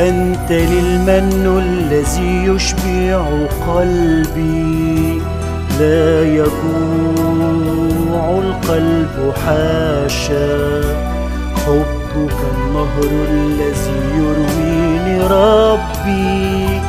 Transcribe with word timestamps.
أنت 0.00 0.50
للمن 0.50 1.58
الذي 1.58 2.44
يشبع 2.44 3.22
قلبي. 3.68 5.22
لا 5.80 6.24
يجوع 6.24 8.24
القلب 8.38 9.32
حاشا. 9.44 10.80
حبك 11.66 12.38
النهر 12.54 13.10
الذي 13.30 14.00
يرويني 14.16 15.16
ربي 15.20 16.80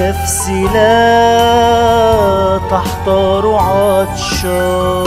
نفسي 0.00 0.60
لا 0.74 2.60
تحتار 2.70 3.44
عطشا 3.54 5.04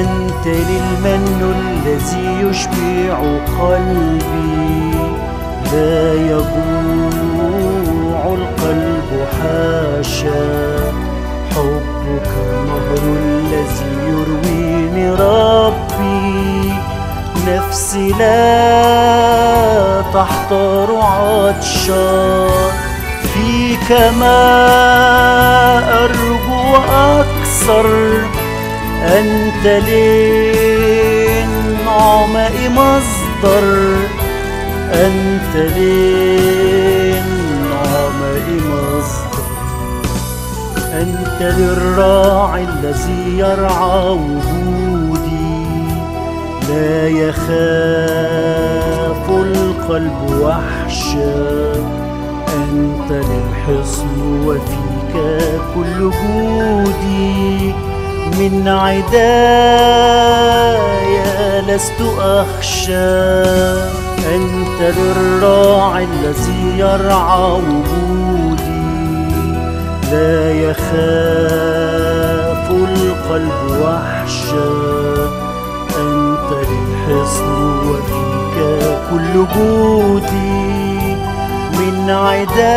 أنت 0.00 0.46
للمن 0.46 1.54
الذي 1.56 2.28
يشبع 2.48 3.16
قلبي. 3.60 4.93
لا 5.72 6.14
يجوع 6.14 8.20
القلب 8.34 9.10
حاشا. 9.42 10.46
حبك 11.54 12.30
نهر 12.66 13.02
الذي 13.06 13.94
يرويني 14.08 15.06
ربي. 15.10 16.72
نفسي 17.46 18.06
لا 18.18 20.02
تحتار 20.14 20.88
عطشا. 20.96 22.48
فيك 23.34 23.90
ما 24.20 24.44
أرجو 26.04 26.64
أكثر. 27.20 27.86
أنت 29.02 29.64
للنعماء 29.66 30.56
مصدر. 32.70 33.66
أنت 35.54 35.76
للنعماء 35.76 37.26
مصدر 38.50 39.44
أنت 40.92 41.40
للراعي 41.42 42.64
الذي 42.64 43.38
يرعى 43.38 44.08
وجودي. 44.08 45.64
لا 46.68 47.08
يخاف 47.08 47.56
القلب 49.30 50.20
وحشا. 50.40 51.72
أنت 52.54 53.10
للحصن 53.10 54.16
وفيك 54.46 55.14
كل 55.74 55.98
جودي. 56.00 57.74
من 58.38 58.68
عدايا 58.68 59.14
لست 61.68 62.00
أخشى. 62.18 64.03
أنت 64.26 64.80
للراعي 64.96 66.04
الذي 66.04 66.78
يرعى 66.78 67.50
وجودي. 67.52 68.64
لا 70.12 70.52
يخاف 70.52 70.94
القلب 72.70 73.80
وحشا. 73.82 74.70
أنت 75.98 76.50
للحصن 76.52 77.50
وفيك 77.88 78.56
كل 79.10 79.34
جودي. 79.56 81.16
من 81.78 81.96
عدايا 82.10 82.74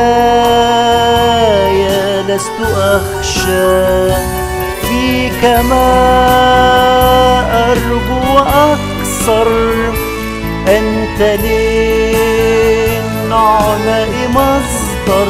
لست 2.21 2.59
أخشى. 2.77 4.11
فيك 4.81 5.43
ما 5.69 5.91
أرجو 7.71 8.39
أكثر 8.39 9.47
أنت 10.67 11.21
للنعماء 11.43 12.29
مصدر. 14.29 15.29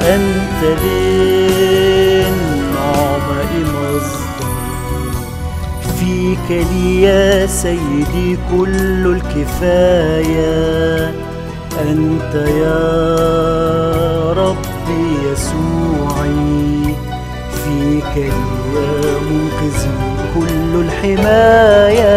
أنت 0.00 0.60
للنعماء 0.84 2.26
مصدر. 3.64 4.54
فيك 5.98 6.48
لي 6.50 7.02
يا 7.02 7.46
سيدي 7.46 8.38
كل 8.52 9.06
الكفاية. 9.06 11.14
أنت 11.90 12.34
يا 12.34 12.82
ربي 14.32 15.06
يسوعي. 15.32 16.94
فيك 17.64 18.14
يا 18.16 18.32
منقذي 19.30 19.96
كل 20.34 20.70
الحماية. 20.80 22.16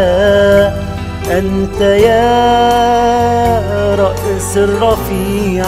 أنت 1.32 1.82
يا 1.82 2.26
رأس 3.96 4.58
الرفيع 4.58 5.64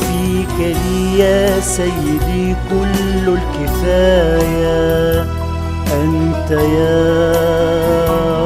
فيك 0.00 0.58
لي 0.58 1.18
يا 1.18 1.60
سيدي 1.60 2.56
كل 2.70 3.38
الكفاية. 3.38 5.26
أنت 5.92 6.50
يا 6.50 6.98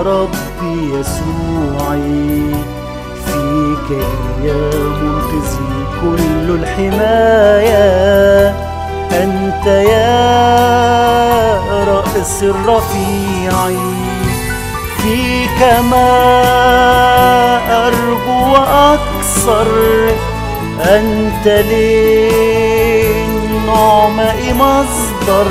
ربي 0.02 0.94
يسوعي 0.94 2.54
فيك 3.26 3.98
يا 4.44 4.70
منقذي 5.02 5.74
كل 6.00 6.46
الحماية. 6.50 7.84
أنت 9.12 9.66
يا 9.66 10.14
رأس 11.84 12.42
الرفيع. 12.42 13.93
فيك 15.04 15.60
ما 15.90 16.12
أرجو 17.86 18.56
أكثر 18.94 19.68
أنت 20.80 21.46
للنعماء 21.68 23.24
مصدر 24.54 25.50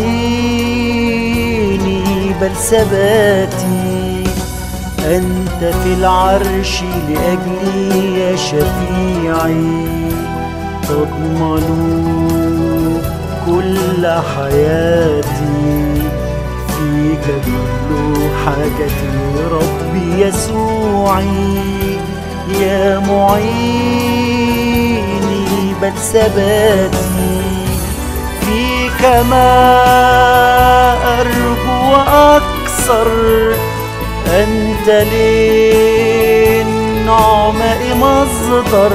بل 2.41 2.55
ثباتي. 2.55 4.23
أنت 4.99 5.61
في 5.83 5.93
العرش 5.93 6.83
لأجلي 7.09 8.19
يا 8.19 8.35
شفيعي. 8.35 9.85
تضمن 10.89 11.67
كل 13.45 14.07
حياتي. 14.07 16.01
فيك 16.67 17.25
كل 17.25 18.15
حاجتي 18.45 19.17
ربي 19.51 20.07
يسوعي. 20.21 21.98
يا 22.61 22.99
معيني 22.99 23.49
بل 25.81 25.93
ثباتي 25.97 27.41
فيك 28.41 29.01
ما 29.29 29.51
أرجو 31.19 31.95
أكثر 32.07 33.09
أنت 34.27 34.87
للنعماء 36.49 37.81
مصدر. 37.95 38.93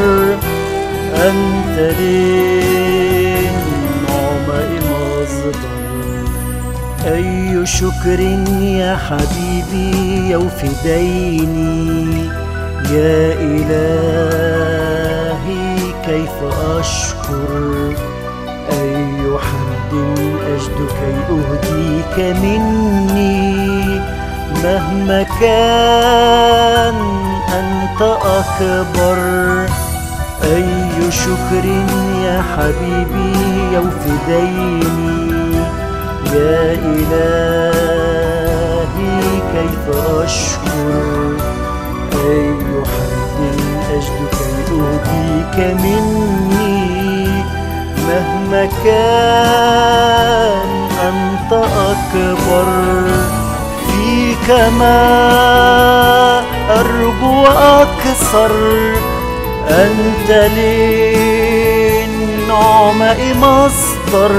أنت 1.14 1.76
للنعماء 2.00 3.40
مصدر. 4.90 5.72
أي 7.06 7.66
شكر 7.66 8.20
يا 8.60 8.96
حبيبي 8.96 10.30
يوفي 10.30 10.68
ديني 10.84 12.43
يا 12.90 13.32
إلهي 13.40 14.74
كيف 16.06 16.36
أشكر؟ 16.78 17.94
أي 18.72 19.38
حمد 19.38 19.92
أجد 20.48 20.78
كي 20.88 21.16
أهديك 21.30 22.16
مني. 22.42 24.00
مهما 24.64 25.20
كان 25.40 26.98
أنت 27.58 28.00
أكبر. 28.40 29.18
أي 30.44 31.10
شكر 31.10 31.64
يا 32.24 32.38
حبيبي 32.56 33.32
يوفي 33.72 34.14
ديني 34.28 35.56
يا 36.34 36.62
إلهي 36.72 37.94
كيف 39.52 39.84
أشكر؟ 40.24 41.13
أهديك 45.58 45.80
مني 45.80 47.44
مهما 48.08 48.68
كان 48.84 50.70
أنت 51.02 51.52
أكبر. 51.52 52.68
فيك 53.86 54.48
ما 54.78 56.42
أرجو 56.70 57.46
أكثر 57.46 58.52
أنت 59.70 60.30
لي 60.30 62.04
النعمة 62.04 63.34
مصدر 63.40 64.32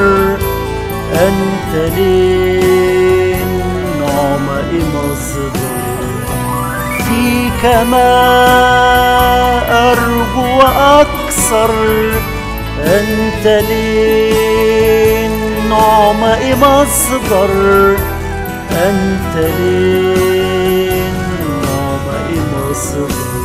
أنت 1.14 1.74
لي 1.96 3.34
النعمة 3.34 4.72
مصدر 4.94 5.76
فيك 6.98 7.64
ما 7.92 8.75
أكثر 11.26 11.72
أنت 12.86 13.46
لي 13.70 15.26
النعمة 15.26 16.56
مصدر 16.56 17.50
أنت 18.72 19.36
لي 19.36 21.02
النعمة 21.02 22.30
مصدر 22.54 23.45